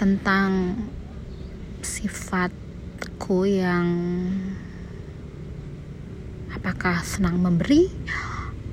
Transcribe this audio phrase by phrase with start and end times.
[0.00, 0.80] tentang
[1.84, 3.84] sifatku yang
[6.56, 7.92] apakah senang memberi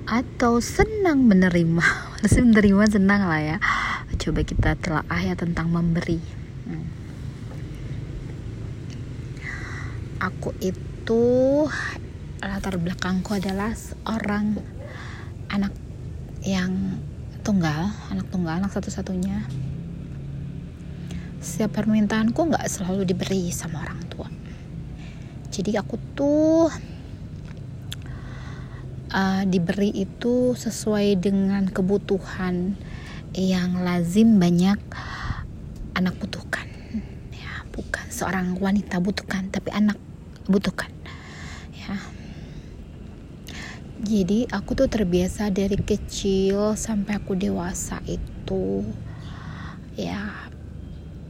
[0.08, 1.84] atau senang menerima.
[2.24, 3.58] Masih menerima senang lah ya.
[4.16, 6.24] Coba kita telah ya tentang memberi.
[6.64, 6.88] Hmm.
[10.18, 11.24] aku itu
[12.42, 14.58] latar belakangku adalah seorang
[15.54, 15.74] anak
[16.42, 16.98] yang
[17.46, 19.46] tunggal anak tunggal anak satu-satunya
[21.48, 24.28] setiap permintaanku nggak selalu diberi sama orang tua.
[25.48, 26.68] Jadi aku tuh
[29.16, 32.76] uh, diberi itu sesuai dengan kebutuhan
[33.32, 34.76] yang lazim banyak
[35.96, 36.68] anak butuhkan.
[37.32, 39.96] Ya bukan seorang wanita butuhkan tapi anak
[40.52, 40.92] butuhkan.
[41.72, 41.96] Ya.
[44.04, 48.84] Jadi aku tuh terbiasa dari kecil sampai aku dewasa itu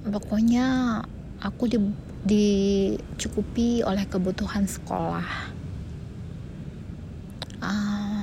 [0.07, 0.99] pokoknya
[1.43, 1.77] aku di,
[2.25, 5.55] dicukupi oleh kebutuhan sekolah.
[7.57, 8.21] Uh,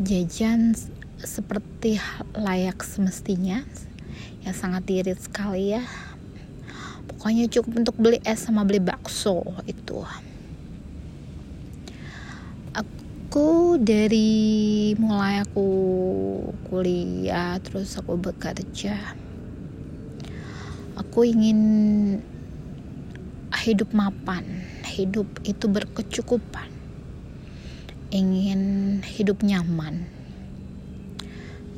[0.00, 0.72] jajan
[1.20, 2.00] seperti
[2.32, 3.60] layak semestinya
[4.40, 5.84] ya sangat irit sekali ya.
[7.10, 10.00] Pokoknya cukup untuk beli es sama beli bakso itu.
[12.72, 15.68] Aku dari mulai aku
[16.72, 19.29] kuliah terus aku bekerja
[21.10, 21.58] aku ingin
[23.66, 24.46] hidup mapan
[24.86, 26.70] hidup itu berkecukupan
[28.14, 30.06] ingin hidup nyaman.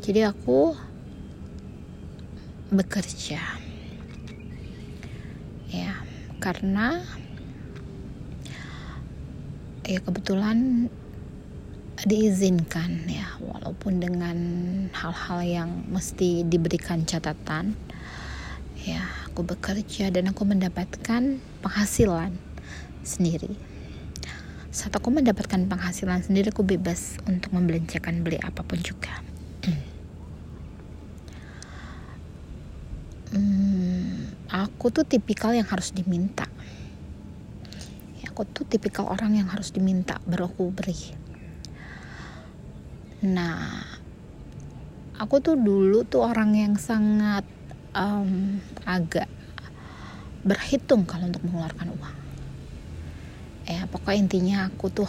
[0.05, 0.77] Jadi aku
[2.69, 3.41] bekerja.
[5.73, 5.97] Ya
[6.37, 7.01] karena
[9.89, 10.93] ya kebetulan
[12.05, 13.33] diizinkan ya.
[13.41, 14.37] Walaupun dengan
[14.93, 17.81] hal-hal yang mesti diberikan catatan
[18.83, 22.37] ya aku bekerja dan aku mendapatkan penghasilan
[23.01, 23.57] sendiri.
[24.69, 29.25] Saat aku mendapatkan penghasilan sendiri aku bebas untuk membelanjakan beli apa pun juga.
[33.33, 36.45] Hmm, aku tuh tipikal yang harus diminta.
[38.21, 41.17] Ya, aku tuh tipikal orang yang harus diminta baru aku beri.
[43.25, 43.81] Nah
[45.17, 47.49] aku tuh dulu tuh orang yang sangat
[47.97, 49.29] um, agak
[50.43, 52.17] berhitung kalau untuk mengeluarkan uang.
[53.63, 55.07] Ya pokoknya intinya aku tuh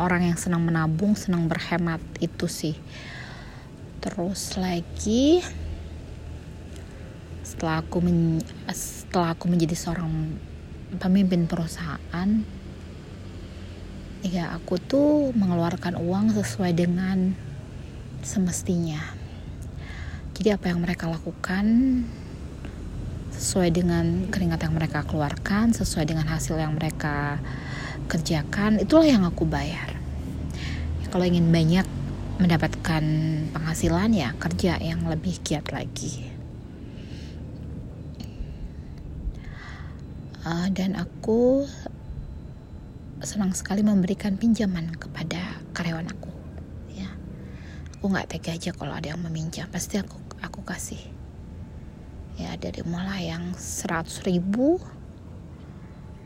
[0.00, 2.76] orang yang senang menabung senang berhemat itu sih.
[4.00, 5.44] Terus lagi
[7.44, 8.40] setelah aku men,
[8.72, 10.08] setelah aku menjadi seorang
[10.96, 12.28] pemimpin perusahaan
[14.22, 17.34] ya aku tuh mengeluarkan uang sesuai dengan
[18.22, 19.21] semestinya
[20.42, 21.66] jadi apa yang mereka lakukan
[23.30, 27.38] sesuai dengan keringat yang mereka keluarkan, sesuai dengan hasil yang mereka
[28.10, 29.94] kerjakan, itulah yang aku bayar.
[30.98, 31.86] Ya, kalau ingin banyak
[32.42, 33.04] mendapatkan
[33.54, 36.26] penghasilan ya kerja yang lebih giat lagi.
[40.42, 41.70] Uh, dan aku
[43.22, 45.38] senang sekali memberikan pinjaman kepada
[45.70, 46.32] karyawan aku
[48.02, 51.00] aku nggak tega aja kalau ada yang meminjam pasti aku aku kasih.
[52.36, 54.82] Ya dari mulai yang seratus ribu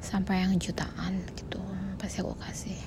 [0.00, 1.60] sampai yang jutaan gitu
[2.00, 2.78] pasti aku kasih.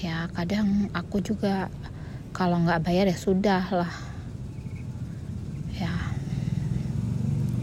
[0.00, 1.68] Ya kadang aku juga
[2.34, 3.92] kalau nggak bayar ya sudah lah.
[5.76, 5.92] Ya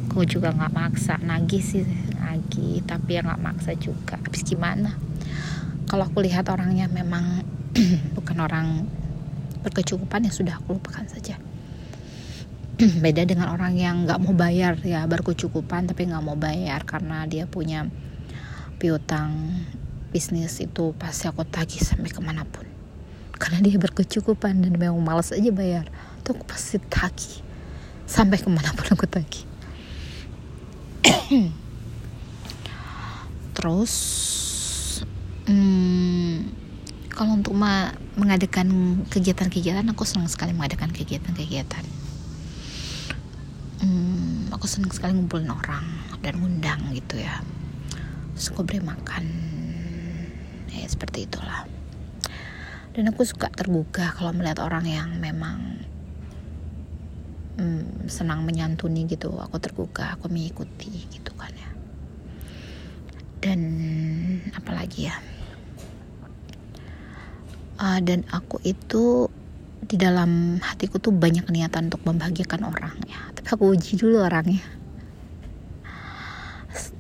[0.07, 1.87] aku juga nggak maksa nagih sih
[2.19, 4.19] nagih tapi ya nggak maksa juga.
[4.21, 4.95] Habis gimana?
[5.87, 7.43] Kalau aku lihat orangnya memang
[8.15, 8.87] bukan orang
[9.61, 11.37] berkecukupan ya sudah aku lupakan saja.
[13.03, 17.45] Beda dengan orang yang nggak mau bayar ya berkecukupan tapi nggak mau bayar karena dia
[17.45, 17.85] punya
[18.81, 19.53] piutang
[20.09, 22.67] bisnis itu pasti aku tagih sampai ke mana pun
[23.41, 25.89] karena dia berkecukupan dan memang malas aja bayar
[26.21, 27.41] tuh aku pasti tagih.
[28.05, 29.49] Sampai ke mana pun aku tagih.
[33.57, 33.93] Terus
[35.49, 36.20] hmm,
[37.11, 37.53] kalau untuk
[38.15, 41.85] mengadakan kegiatan-kegiatan aku senang sekali mengadakan kegiatan-kegiatan.
[43.81, 45.85] Hmm, aku senang sekali ngumpulin orang
[46.23, 47.43] dan ngundang gitu ya.
[48.33, 49.25] Suka beri makan.
[50.71, 51.67] Ya seperti itulah.
[52.91, 55.83] Dan aku suka tergugah kalau melihat orang yang memang
[57.59, 59.35] hmm, senang menyantuni gitu.
[59.35, 61.71] Aku tergugah aku mengikuti gitu kan ya.
[63.41, 63.59] Dan
[64.53, 65.17] apalagi ya
[67.81, 69.27] uh, dan aku itu
[69.81, 73.17] di dalam hatiku tuh banyak niatan untuk membahagiakan orang ya.
[73.33, 74.61] Tapi aku uji dulu orangnya.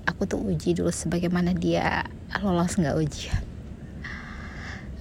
[0.09, 2.09] Aku tuh uji dulu sebagaimana dia
[2.41, 3.43] lolos nggak ujian.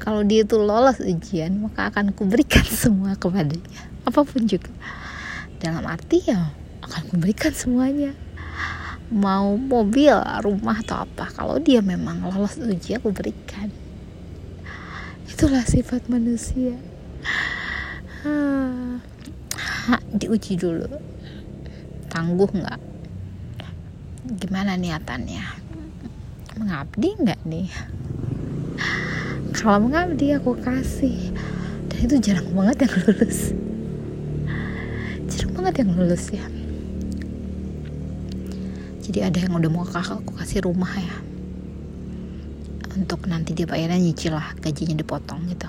[0.00, 3.88] Kalau dia tuh lolos ujian maka akan kuberikan semua kepadanya.
[4.04, 4.70] Apa pun juga.
[5.56, 6.52] Dalam arti ya
[6.84, 8.12] akan kuberikan semuanya.
[9.10, 10.14] Mau mobil
[10.46, 13.72] rumah atau apa kalau dia memang lolos uji aku berikan
[15.40, 16.76] itulah sifat manusia.
[18.28, 20.84] Ha, diuji dulu.
[22.12, 22.80] Tangguh nggak?
[24.36, 25.40] Gimana niatannya?
[26.60, 27.72] Mengabdi nggak nih?
[29.56, 31.32] Kalau mengabdi aku kasih.
[31.88, 33.56] Dan itu jarang banget yang lulus.
[35.24, 36.44] Jarang banget yang lulus ya.
[39.08, 41.16] Jadi ada yang udah mau kakak aku kasih rumah ya
[43.00, 44.52] untuk nanti dia bayarnya nyicil lah.
[44.60, 45.64] Gajinya dipotong gitu.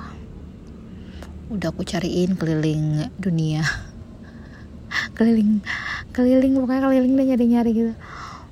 [1.48, 3.63] Udah aku cariin keliling dunia.
[5.16, 5.63] Keliling
[6.12, 7.94] keliling pokoknya keliling deh nyari nyari gitu.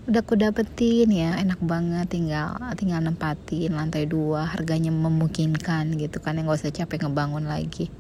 [0.07, 1.35] Udah aku dapetin ya.
[1.35, 4.47] Enak banget tinggal tinggal nempatin lantai dua.
[4.47, 6.39] Harganya memungkinkan gitu kan.
[6.39, 7.91] Yang gak usah capek ngebangun lagi.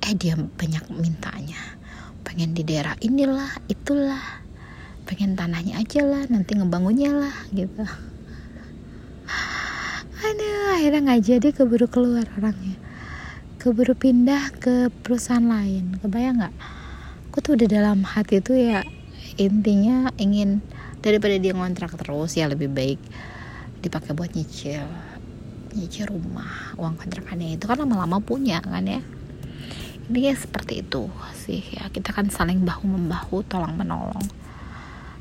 [0.00, 1.60] Eh dia banyak mintanya.
[2.24, 4.40] Pengen di daerah inilah itulah.
[5.04, 7.84] Pengen tanahnya aja lah nanti ngebangunnya lah gitu
[10.74, 12.76] akhirnya nggak jadi keburu keluar orangnya.
[13.62, 15.96] Keburu pindah ke perusahaan lain.
[16.02, 16.54] Kebayang nggak?
[17.30, 18.82] Aku tuh udah dalam hati tuh ya
[19.34, 20.62] intinya ingin
[21.02, 23.02] daripada dia ngontrak terus ya lebih baik
[23.82, 24.86] dipakai buat nyicil
[25.74, 27.64] nyicil rumah uang kontrakannya itu.
[27.66, 29.02] Kan lama-lama punya kan ya.
[30.10, 31.86] Ini ya seperti itu sih ya.
[31.88, 34.44] Kita kan saling bahu membahu tolong menolong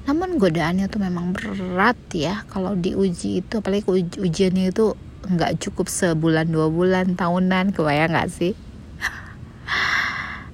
[0.03, 5.88] namun godaannya tuh memang berat ya kalau diuji itu apalagi uji ujiannya itu nggak cukup
[5.88, 8.54] sebulan dua bulan tahunan kebayang nggak sih?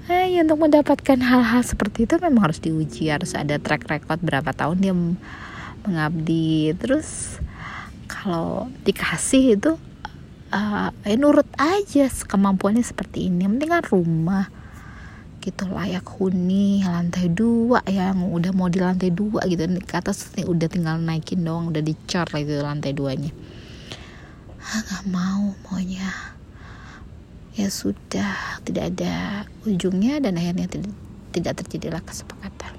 [0.09, 4.49] Eh ya, untuk mendapatkan hal-hal seperti itu memang harus diuji harus ada track record berapa
[4.57, 4.93] tahun dia
[5.85, 6.73] mengabdi.
[6.73, 7.37] Terus
[8.09, 9.77] kalau dikasih itu
[10.49, 13.45] uh, ya nurut aja kemampuannya seperti ini.
[13.45, 14.45] Yang penting kan rumah.
[15.45, 19.69] Gitu layak huni lantai dua yang udah mau di lantai dua gitu.
[19.85, 23.29] Ke atas udah tinggal naikin doang udah dicor gitu lantai duanya
[24.69, 26.13] nggak mau maunya.
[27.57, 30.93] Ya sudah tidak ada ujungnya dan akhirnya tidak,
[31.33, 32.73] tidak terjadilah kesepakatan.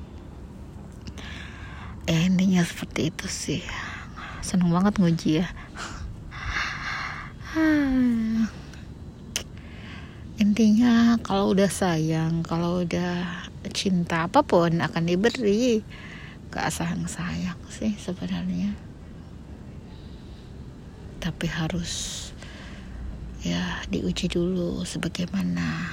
[2.07, 3.63] Eh, intinya seperti itu sih.
[4.41, 5.49] Seneng banget nguji ya.
[10.41, 13.45] Intinya kalau udah sayang kalau udah
[13.77, 15.85] cinta apa pun akan diberi
[16.51, 18.75] sayang sayang sih sebenarnya
[21.21, 21.93] tapi harus
[23.45, 25.93] ya diuji dulu sebagaimana.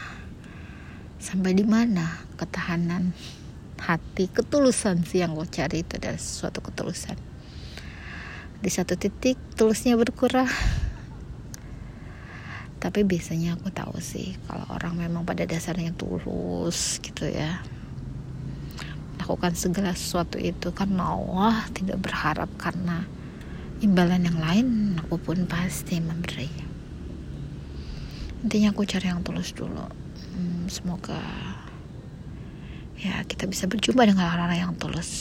[1.19, 3.11] Sampai di mana ketahanan
[3.77, 7.19] hati ketulusan sih yang lo cari itu adalah sesuatu ketulusan.
[8.63, 10.49] Di satu titik tulusnya berkurang.
[12.79, 17.59] Tapi biasanya aku tahu sih kalau orang memang pada dasarnya tulus gitu ya
[19.17, 23.03] lakukan segala sesuatu itu karena Allah tidak berharap karena
[23.77, 24.67] imbalan yang lain
[24.97, 26.49] aku pun pasti memberi.
[28.41, 29.85] Intinya aku cari yang tulus dulu.
[30.33, 31.21] Hmm, semoga
[32.97, 35.11] ya kita bisa berjumpa dengan orang-orang yang tulus.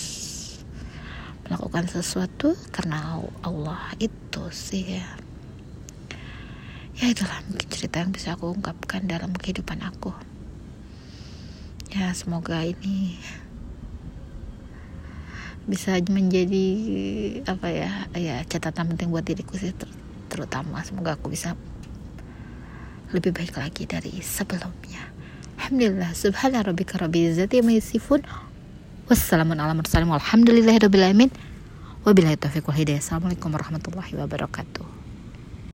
[1.46, 5.08] Melakukan sesuatu karena Allah itu sih ya.
[6.96, 10.16] Ya itulah mungkin cerita yang bisa aku ungkapkan dalam kehidupan aku.
[11.92, 13.20] Ya semoga ini
[15.66, 16.66] bisa menjadi
[17.46, 19.90] apa ya ya catatan penting buat diriku sih ter
[20.30, 20.82] terutama.
[20.86, 21.58] Semoga aku bisa
[23.14, 25.14] lebih baik lagi dari sebelumnya.
[25.58, 26.14] Alhamdulillah.
[26.14, 28.22] Subhana rabbika rabbil izzati amma yasifun.
[29.06, 29.58] Wassalamun
[32.06, 34.95] wabillahi taufiq wal assalamualaikum warahmatullahi wabarakatuh